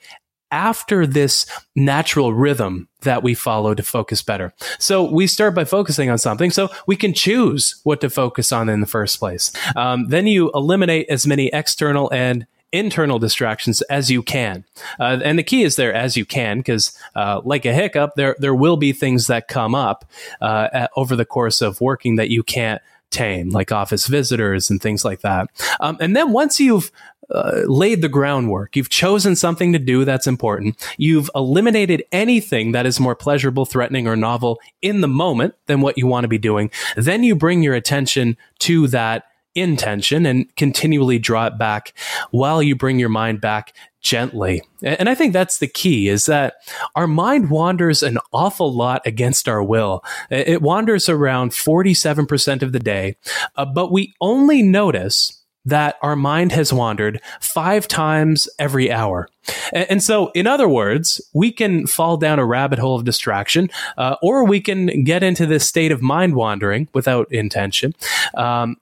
[0.53, 4.53] after this natural rhythm that we follow to focus better.
[4.79, 8.69] So we start by focusing on something so we can choose what to focus on
[8.69, 9.51] in the first place.
[9.75, 14.65] Um, then you eliminate as many external and internal distractions as you can.
[14.99, 18.37] Uh, and the key is there as you can, because uh, like a hiccup, there
[18.39, 20.05] there will be things that come up
[20.41, 24.81] uh, at, over the course of working that you can't tame, like office visitors and
[24.81, 25.49] things like that.
[25.81, 26.91] Um, and then once you've
[27.31, 28.77] uh, laid the groundwork.
[28.77, 30.77] You've chosen something to do that's important.
[30.99, 35.97] You've eliminated anything that is more pleasurable, threatening, or novel in the moment than what
[35.97, 36.71] you want to be doing.
[36.95, 39.25] Then you bring your attention to that
[39.55, 41.93] intention and continually draw it back
[42.31, 44.63] while you bring your mind back gently.
[44.83, 46.55] And I think that's the key is that
[46.97, 50.05] our mind wanders an awful lot against our will.
[50.29, 53.17] It wanders around 47% of the day,
[53.57, 59.29] uh, but we only notice that our mind has wandered five times every hour.
[59.73, 64.17] And, so, in other words, we can fall down a rabbit hole of distraction, uh,
[64.23, 67.95] or we can get into this state of mind wandering without intention.
[68.35, 68.77] Um,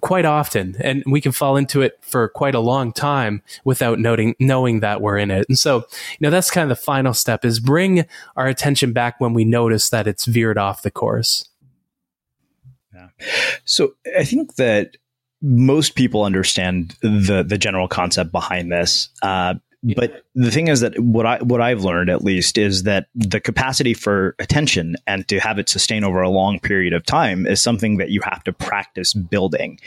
[0.00, 4.34] quite often, and we can fall into it for quite a long time without noting
[4.38, 5.46] knowing that we're in it.
[5.48, 8.06] And so, you know, that's kind of the final step: is bring
[8.36, 11.48] our attention back when we notice that it's veered off the course.
[12.94, 13.08] Yeah.
[13.64, 14.96] So I think that
[15.42, 19.08] most people understand the the general concept behind this.
[19.22, 19.54] Uh,
[19.94, 23.40] but the thing is that what I what I've learned at least is that the
[23.40, 27.62] capacity for attention and to have it sustain over a long period of time is
[27.62, 29.78] something that you have to practice building.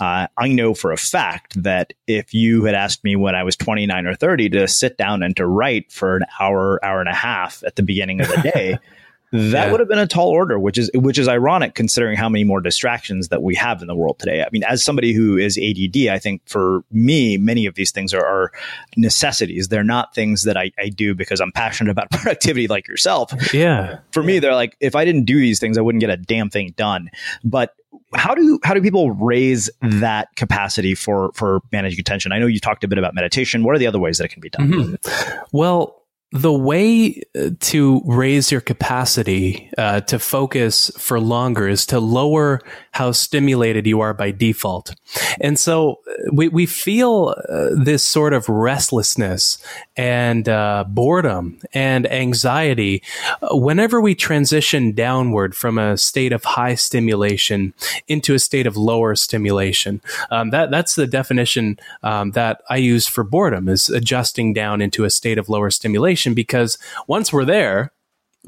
[0.00, 3.56] Uh, I know for a fact that if you had asked me when I was
[3.56, 7.14] 29 or 30 to sit down and to write for an hour, hour and a
[7.14, 8.78] half at the beginning of the day.
[9.30, 9.70] That yeah.
[9.70, 12.60] would have been a tall order, which is which is ironic considering how many more
[12.60, 14.42] distractions that we have in the world today.
[14.42, 18.14] I mean, as somebody who is ADD, I think for me, many of these things
[18.14, 18.52] are, are
[18.96, 19.68] necessities.
[19.68, 23.32] They're not things that I, I, do because I'm passionate about productivity like yourself.
[23.52, 23.98] Yeah.
[24.12, 26.48] For me, they're like, if I didn't do these things, I wouldn't get a damn
[26.48, 27.10] thing done.
[27.44, 27.74] But
[28.14, 32.32] how do how do people raise that capacity for for managing attention?
[32.32, 33.64] I know you talked a bit about meditation.
[33.64, 34.68] What are the other ways that it can be done?
[34.72, 35.38] Mm-hmm.
[35.52, 36.02] Well,
[36.32, 42.60] the way uh, to raise your capacity uh, to focus for longer is to lower
[42.90, 44.94] how stimulated you are by default.
[45.40, 49.56] And so uh, we, we feel uh, this sort of restlessness
[49.96, 53.02] and uh, boredom and anxiety
[53.40, 57.72] uh, whenever we transition downward from a state of high stimulation
[58.06, 60.02] into a state of lower stimulation.
[60.30, 65.04] Um, that, that's the definition um, that I use for boredom is adjusting down into
[65.04, 67.92] a state of lower stimulation because once we're there,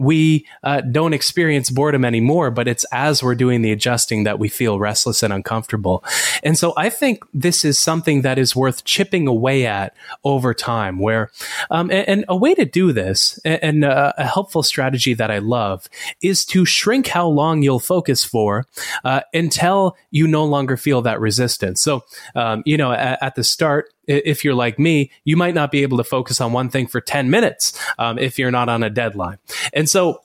[0.00, 4.48] we uh, don't experience boredom anymore, but it's as we're doing the adjusting that we
[4.48, 6.02] feel restless and uncomfortable.
[6.42, 9.94] And so I think this is something that is worth chipping away at
[10.24, 10.98] over time.
[10.98, 11.30] Where,
[11.70, 15.38] um, and, and, a way to do this, and, uh, a helpful strategy that I
[15.38, 15.88] love,
[16.22, 18.66] is to shrink how long you'll focus for
[19.04, 21.82] uh, until you no longer feel that resistance.
[21.82, 22.04] So,
[22.34, 25.82] um, you know, at, at the start, if you're like me, you might not be
[25.82, 28.90] able to focus on one thing for 10 minutes um, if you're not on a
[28.90, 29.38] deadline.
[29.72, 30.22] And so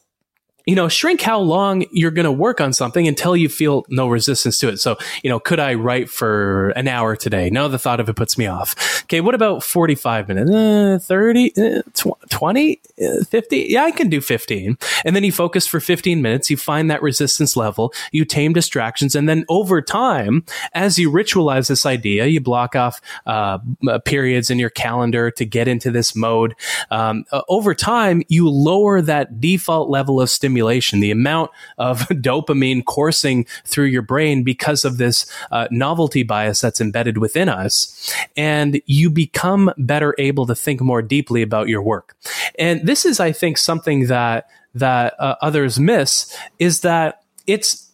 [0.66, 4.08] you know, shrink how long you're going to work on something until you feel no
[4.08, 4.78] resistance to it.
[4.78, 7.50] So, you know, could I write for an hour today?
[7.52, 9.04] No, the thought of it puts me off.
[9.04, 10.52] Okay, what about 45 minutes?
[10.52, 11.82] Uh, 30, uh,
[12.30, 13.58] 20, uh, 50?
[13.70, 14.78] Yeah, I can do 15.
[15.06, 19.14] And then you focus for 15 minutes, you find that resistance level, you tame distractions,
[19.14, 20.44] and then over time,
[20.74, 23.60] as you ritualize this idea, you block off uh,
[24.06, 26.56] periods in your calendar to get into this mode.
[26.90, 32.00] Um, uh, over time, you lower that default level of stimulation stimulation, the amount of
[32.10, 38.14] dopamine coursing through your brain because of this uh, novelty bias that's embedded within us.
[38.38, 42.16] And you become better able to think more deeply about your work.
[42.58, 47.85] And this is, I think, something that, that uh, others miss is that it's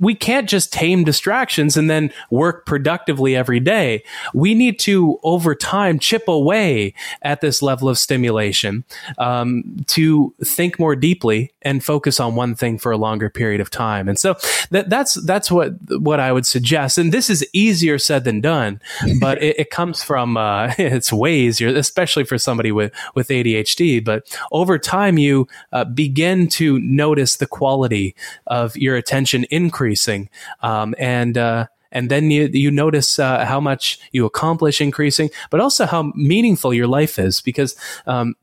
[0.00, 4.02] we can't just tame distractions and then work productively every day.
[4.34, 8.84] We need to, over time, chip away at this level of stimulation
[9.18, 13.70] um, to think more deeply and focus on one thing for a longer period of
[13.70, 14.08] time.
[14.08, 14.36] And so
[14.70, 16.98] that, that's that's what what I would suggest.
[16.98, 18.80] And this is easier said than done,
[19.20, 24.04] but it, it comes from uh, it's way easier, especially for somebody with with ADHD.
[24.04, 28.14] But over time, you uh, begin to notice the quality
[28.46, 29.44] of your attention
[29.78, 30.28] increasing,
[30.62, 35.60] um, and uh, and then you you notice uh, how much you accomplish increasing, but
[35.60, 37.76] also how meaningful your life is because.
[38.06, 38.34] Um,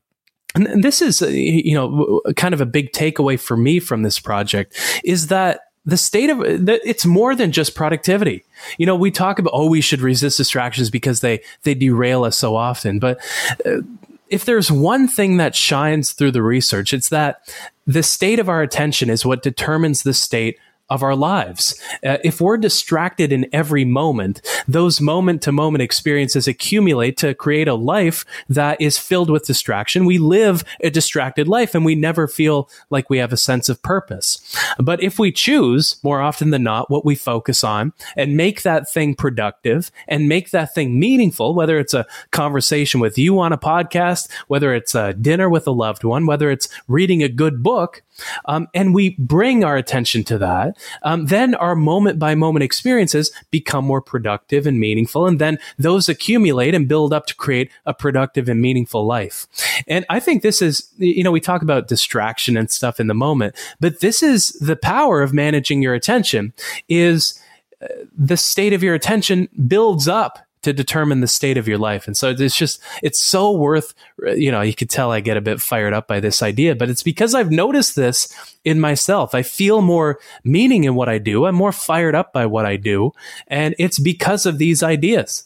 [0.54, 4.18] and this is, uh, you know, kind of a big takeaway for me from this
[4.18, 4.74] project
[5.04, 8.42] is that the state of it's more than just productivity.
[8.78, 12.38] You know, we talk about oh, we should resist distractions because they they derail us
[12.38, 13.18] so often, but.
[13.66, 13.82] Uh,
[14.28, 17.48] if there's one thing that shines through the research, it's that
[17.86, 20.58] the state of our attention is what determines the state
[20.88, 21.80] of our lives.
[22.04, 27.68] Uh, if we're distracted in every moment, those moment to moment experiences accumulate to create
[27.68, 30.04] a life that is filled with distraction.
[30.04, 33.82] We live a distracted life and we never feel like we have a sense of
[33.82, 34.40] purpose.
[34.78, 38.88] But if we choose more often than not what we focus on and make that
[38.88, 43.58] thing productive and make that thing meaningful, whether it's a conversation with you on a
[43.58, 48.02] podcast, whether it's a dinner with a loved one, whether it's reading a good book,
[48.46, 53.32] um, and we bring our attention to that, um, then our moment by moment experiences
[53.50, 55.26] become more productive and meaningful.
[55.26, 59.46] And then those accumulate and build up to create a productive and meaningful life.
[59.86, 63.14] And I think this is, you know, we talk about distraction and stuff in the
[63.14, 66.52] moment, but this is the power of managing your attention
[66.88, 67.40] is
[67.82, 72.06] uh, the state of your attention builds up to determine the state of your life.
[72.06, 73.94] And so it's just, it's so worth,
[74.34, 76.90] you know, you could tell I get a bit fired up by this idea, but
[76.90, 78.32] it's because I've noticed this
[78.64, 79.34] in myself.
[79.34, 81.46] I feel more meaning in what I do.
[81.46, 83.12] I'm more fired up by what I do.
[83.46, 85.44] And it's because of these ideas.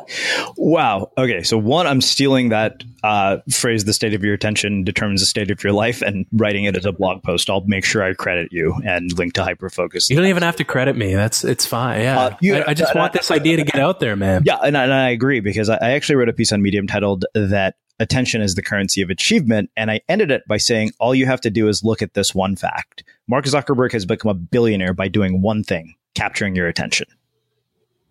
[0.57, 1.11] wow.
[1.17, 1.43] Okay.
[1.43, 5.51] So, one, I'm stealing that uh, phrase, the state of your attention determines the state
[5.51, 7.49] of your life, and writing it as a blog post.
[7.49, 10.09] I'll make sure I credit you and link to Hyperfocus.
[10.09, 11.15] You don't even have to credit me.
[11.15, 12.01] That's It's fine.
[12.01, 12.19] Yeah.
[12.19, 14.43] Uh, you, I, I, just want this idea to get out there, man.
[14.45, 14.57] Yeah.
[14.63, 17.25] And I, and I agree because I, I actually wrote a piece on Medium titled
[17.33, 19.69] that attention is the currency of achievement.
[19.75, 22.33] And I ended it by saying, all you have to do is look at this
[22.33, 23.03] one fact.
[23.27, 27.07] Mark Zuckerberg has become a billionaire by doing one thing capturing your attention.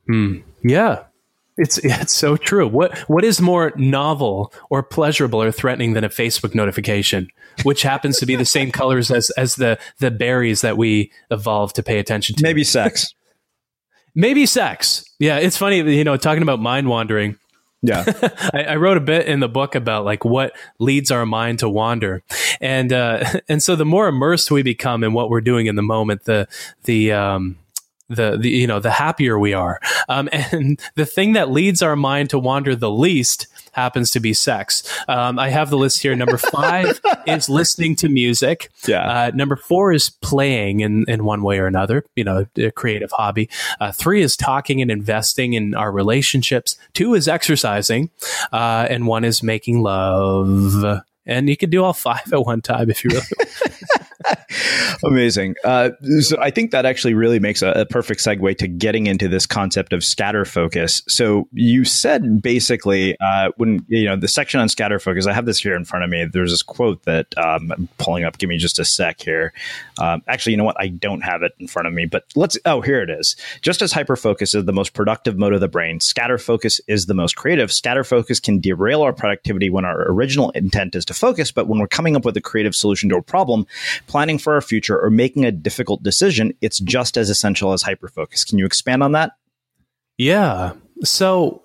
[0.06, 0.38] Hmm.
[0.62, 1.04] Yeah,
[1.58, 2.66] it's it's so true.
[2.66, 7.28] What what is more novel or pleasurable or threatening than a Facebook notification,
[7.64, 11.76] which happens to be the same colors as as the the berries that we evolved
[11.76, 12.42] to pay attention to?
[12.42, 13.14] Maybe sex.
[14.14, 15.04] Maybe sex.
[15.18, 15.78] Yeah, it's funny.
[15.78, 17.36] You know, talking about mind wandering.
[17.80, 18.04] Yeah,
[18.52, 21.68] I, I, wrote a bit in the book about like what leads our mind to
[21.68, 22.24] wander,
[22.60, 25.82] and uh, and so the more immersed we become in what we're doing in the
[25.82, 26.48] moment, the
[26.84, 27.56] the um,
[28.08, 29.80] the, the you know the happier we are.
[30.08, 34.34] Um, and the thing that leads our mind to wander the least happens to be
[34.34, 34.82] sex.
[35.06, 36.14] Um, I have the list here.
[36.16, 38.70] Number five is listening to music.
[38.86, 39.08] Yeah.
[39.08, 43.12] Uh, number four is playing in, in one way or another, you know, a creative
[43.12, 43.48] hobby.
[43.80, 46.76] Uh, three is talking and investing in our relationships.
[46.92, 48.10] Two is exercising.
[48.52, 51.02] Uh, and one is making love.
[51.24, 53.26] And you can do all five at one time if you really
[55.04, 55.54] Amazing.
[55.64, 59.28] Uh, so I think that actually really makes a, a, perfect segue to getting into
[59.28, 61.02] this concept of scatter focus.
[61.08, 65.46] So you said basically uh, when you know the section on scatter focus, I have
[65.46, 66.26] this here in front of me.
[66.30, 68.38] There's this quote that um, I'm pulling up.
[68.38, 69.52] Give me just a sec here.
[69.98, 70.80] Um, actually, you know what?
[70.80, 72.58] I don't have it in front of me, but let's.
[72.64, 73.36] Oh, here it is.
[73.62, 77.14] Just as hyperfocus is the most productive mode of the brain, scatter focus is the
[77.14, 77.72] most creative.
[77.72, 81.78] Scatter focus can derail our productivity when our original intent is to focus, but when
[81.78, 83.66] we're coming up with a creative solution to a problem
[84.18, 88.44] planning for our future, or making a difficult decision, it's just as essential as hyperfocus.
[88.44, 89.30] Can you expand on that?
[90.16, 90.72] Yeah.
[91.04, 91.62] So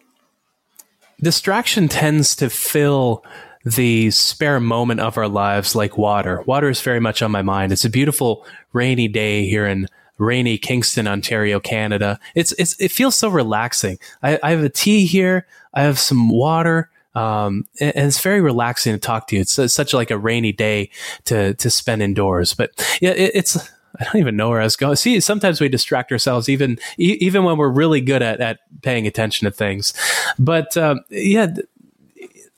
[1.19, 3.25] distraction tends to fill
[3.65, 6.43] the spare moment of our lives like water.
[6.45, 7.71] Water is very much on my mind.
[7.71, 9.87] It's a beautiful rainy day here in
[10.19, 12.19] rainy Kingston, Ontario, Canada.
[12.35, 13.97] It's, it's it feels so relaxing.
[14.21, 15.47] I, I have a tea here.
[15.73, 16.91] I have some water.
[17.15, 19.41] Um, and, and, it's very relaxing to talk to you.
[19.41, 20.89] It's, it's, such like a rainy day
[21.25, 22.53] to to spend indoors.
[22.53, 23.57] But yeah, it, it's
[23.99, 24.95] I don't even know where I was going.
[24.95, 29.05] See, sometimes we distract ourselves even e- even when we're really good at at paying
[29.05, 29.93] attention to things.
[30.39, 31.47] But um, yeah.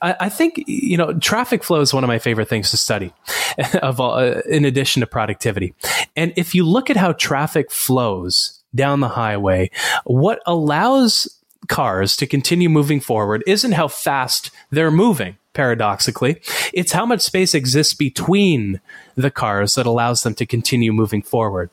[0.02, 3.14] I, I think you know traffic flow is one of my favorite things to study,
[3.82, 5.74] of all, uh, in addition to productivity.
[6.14, 9.70] And if you look at how traffic flows down the highway,
[10.04, 11.35] what allows
[11.66, 16.40] cars to continue moving forward isn't how fast they're moving, paradoxically.
[16.72, 18.80] It's how much space exists between
[19.16, 21.70] the cars that allows them to continue moving forward.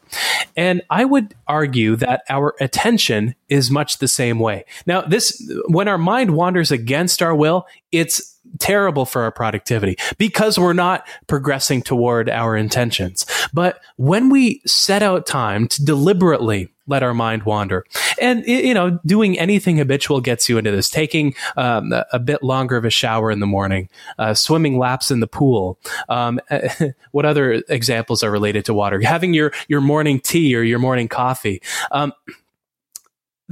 [0.55, 4.65] And I would argue that our attention is much the same way.
[4.85, 10.59] Now, this, when our mind wanders against our will, it's terrible for our productivity because
[10.59, 13.25] we're not progressing toward our intentions.
[13.53, 17.85] But when we set out time to deliberately let our mind wander.
[18.19, 20.89] And, you know, doing anything habitual gets you into this.
[20.89, 23.89] Taking um, a bit longer of a shower in the morning,
[24.19, 25.79] uh, swimming laps in the pool.
[26.09, 26.39] Um,
[27.11, 28.99] what other examples are related to water?
[29.01, 31.61] Having your, your morning tea or your morning coffee.
[31.91, 32.11] Um,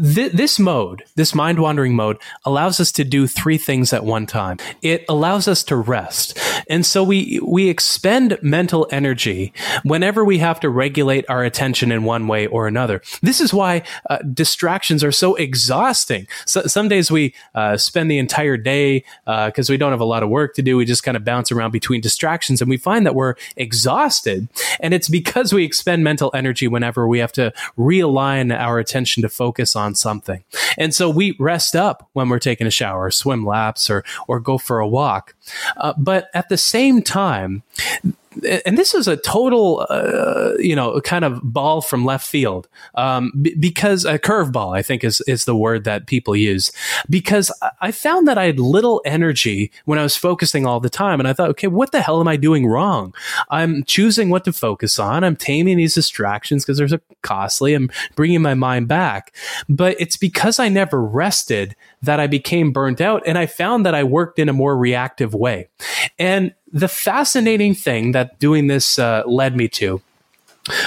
[0.02, 4.26] Th- this mode, this mind wandering mode, allows us to do three things at one
[4.26, 4.58] time.
[4.82, 6.40] It allows us to rest.
[6.68, 12.04] And so we, we expend mental energy whenever we have to regulate our attention in
[12.04, 13.02] one way or another.
[13.22, 16.28] This is why uh, distractions are so exhausting.
[16.46, 20.06] So, some days we uh, spend the entire day because uh, we don't have a
[20.06, 20.78] lot of work to do.
[20.78, 24.48] We just kind of bounce around between distractions and we find that we're exhausted.
[24.80, 29.30] And it's because we expend mental energy whenever we have to realign our attention to
[29.30, 30.44] focus on on something.
[30.78, 34.40] And so we rest up when we're taking a shower, or swim laps, or or
[34.40, 35.36] go for a walk.
[35.76, 37.64] Uh, but at the same time,
[38.66, 43.32] and this is a total, uh, you know, kind of ball from left field, um,
[43.42, 46.72] b- because a curveball, I think, is is the word that people use.
[47.10, 47.52] Because
[47.82, 51.28] I found that I had little energy when I was focusing all the time, and
[51.28, 53.14] I thought, okay, what the hell am I doing wrong?
[53.50, 55.24] I'm choosing what to focus on.
[55.26, 57.74] I'm taming these distractions because they're so costly.
[57.74, 59.36] I'm bringing my mind back,
[59.68, 63.94] but it's because I never rested that I became burnt out, and I found that
[63.94, 65.68] I worked in a more reactive way,
[66.18, 70.02] and the fascinating thing that doing this uh, led me to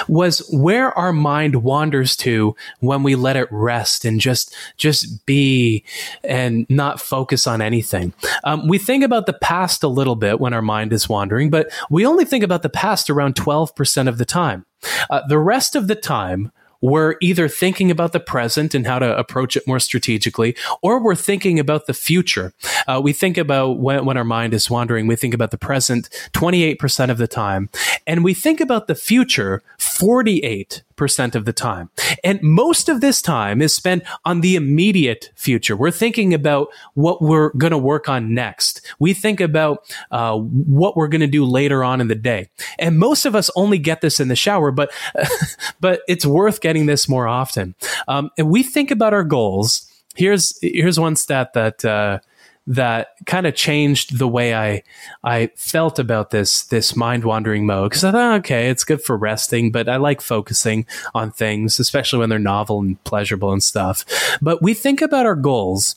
[0.07, 5.83] was where our mind wanders to when we let it rest and just just be
[6.23, 8.13] and not focus on anything.
[8.45, 11.69] Um, we think about the past a little bit when our mind is wandering, but
[11.89, 14.65] we only think about the past around twelve percent of the time.
[15.09, 16.51] Uh, the rest of the time,
[16.85, 21.15] we're either thinking about the present and how to approach it more strategically, or we're
[21.15, 22.53] thinking about the future.
[22.87, 26.09] Uh, we think about when, when our mind is wandering, we think about the present
[26.33, 27.69] 28% of the time,
[28.05, 31.89] and we think about the future 48 percent of the time.
[32.23, 35.75] And most of this time is spent on the immediate future.
[35.75, 38.81] We're thinking about what we're going to work on next.
[38.99, 42.49] We think about uh, what we're going to do later on in the day.
[42.79, 44.91] And most of us only get this in the shower, but
[45.79, 47.75] but it's worth getting this more often.
[48.07, 49.89] Um, and we think about our goals.
[50.15, 51.83] Here's here's one stat that.
[51.83, 52.19] Uh,
[52.67, 54.83] that kind of changed the way I
[55.23, 59.03] I felt about this this mind wandering mode because I thought ah, okay it's good
[59.03, 63.63] for resting but I like focusing on things especially when they're novel and pleasurable and
[63.63, 64.03] stuff
[64.41, 65.95] but we think about our goals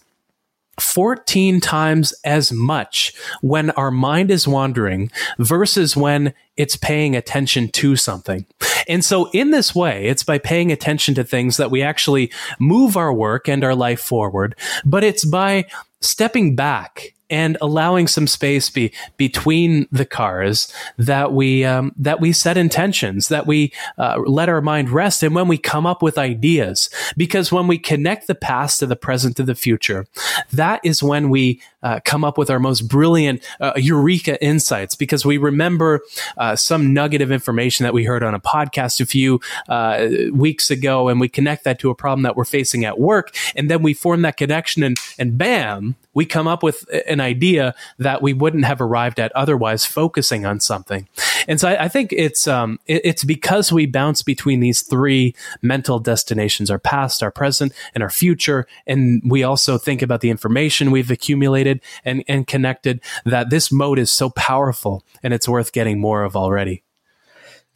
[0.80, 7.96] 14 times as much when our mind is wandering versus when it's paying attention to
[7.96, 8.46] something.
[8.86, 12.96] And so in this way, it's by paying attention to things that we actually move
[12.96, 15.66] our work and our life forward, but it's by
[16.01, 22.33] stepping back and allowing some space be, between the cars that we um, that we
[22.33, 26.18] set intentions that we uh, let our mind rest and when we come up with
[26.18, 26.91] ideas.
[27.16, 30.07] Because when we connect the past to the present to the future
[30.53, 34.95] that is when we uh, come up with our most brilliant uh, eureka insights.
[34.95, 36.01] Because we remember
[36.37, 40.70] uh, some nugget of information that we heard on a podcast a few uh, weeks
[40.70, 43.83] ago and we connect that to a problem that we're facing at work and then
[43.83, 48.32] we form that connection and and bam we come up with an idea that we
[48.32, 51.06] wouldn't have arrived at otherwise focusing on something.
[51.46, 55.36] And so I, I think it's um, it, it's because we bounce between these three
[55.62, 58.66] mental destinations: our past, our present, and our future.
[58.84, 63.00] And we also think about the information we've accumulated and, and connected.
[63.24, 66.82] That this mode is so powerful, and it's worth getting more of already.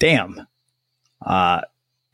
[0.00, 0.48] Damn.
[1.24, 1.60] Uh,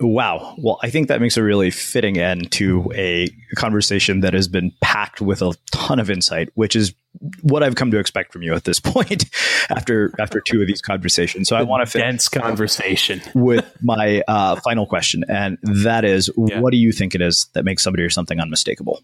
[0.01, 0.55] Wow.
[0.59, 4.73] Well, I think that makes a really fitting end to a conversation that has been
[4.81, 6.95] packed with a ton of insight, which is
[7.43, 9.25] what I've come to expect from you at this point
[9.71, 11.49] after after two of these conversations.
[11.49, 16.31] So I want to finish dense conversation with my uh, final question, and that is,
[16.37, 16.61] yeah.
[16.61, 19.03] what do you think it is that makes somebody or something unmistakable?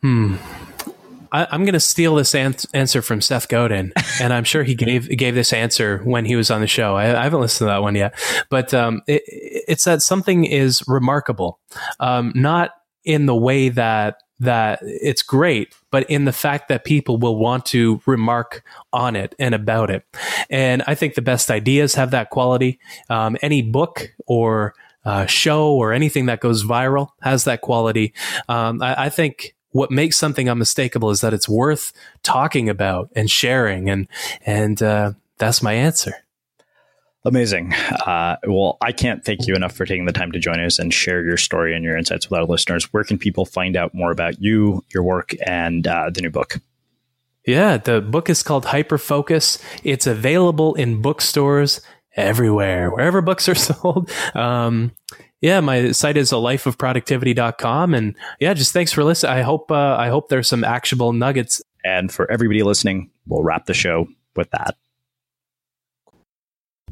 [0.00, 0.36] Hmm.
[1.32, 4.74] I, am going to steal this an- answer from Seth Godin, and I'm sure he
[4.74, 6.96] gave gave this answer when he was on the show.
[6.96, 8.14] I, I haven't listened to that one yet,
[8.50, 11.60] but um, it, it's that something is remarkable,
[12.00, 12.72] um, not
[13.04, 17.66] in the way that that it's great, but in the fact that people will want
[17.66, 18.62] to remark
[18.92, 20.04] on it and about it.
[20.48, 22.78] And I think the best ideas have that quality.
[23.10, 24.74] Um, any book or
[25.04, 28.12] uh, show or anything that goes viral has that quality.
[28.48, 31.92] Um, I, I, think what makes something unmistakable is that it's worth
[32.22, 33.90] talking about and sharing.
[33.90, 34.08] And
[34.44, 36.12] and uh, that's my answer.
[37.24, 37.74] Amazing.
[37.74, 40.94] Uh, well i can't thank you enough for taking the time to join us and
[40.94, 42.92] share your story and your insights with our listeners.
[42.92, 46.60] Where can people find out more about you your work and uh, the new book?
[47.44, 49.62] Yeah the book is called hyperfocus.
[49.84, 51.80] It's available in bookstores
[52.16, 54.10] everywhere wherever books are sold.
[54.34, 54.92] Um,
[55.40, 57.94] yeah, my site is a life of lifeofproductivity.com.
[57.94, 59.32] And yeah, just thanks for listening.
[59.32, 61.62] I hope, uh, I hope there's some actionable nuggets.
[61.84, 64.76] And for everybody listening, we'll wrap the show with that.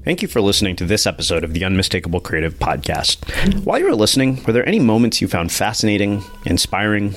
[0.04, 3.64] Thank you for listening to this episode of the Unmistakable Creative Podcast.
[3.64, 7.16] While you were listening, were there any moments you found fascinating, inspiring,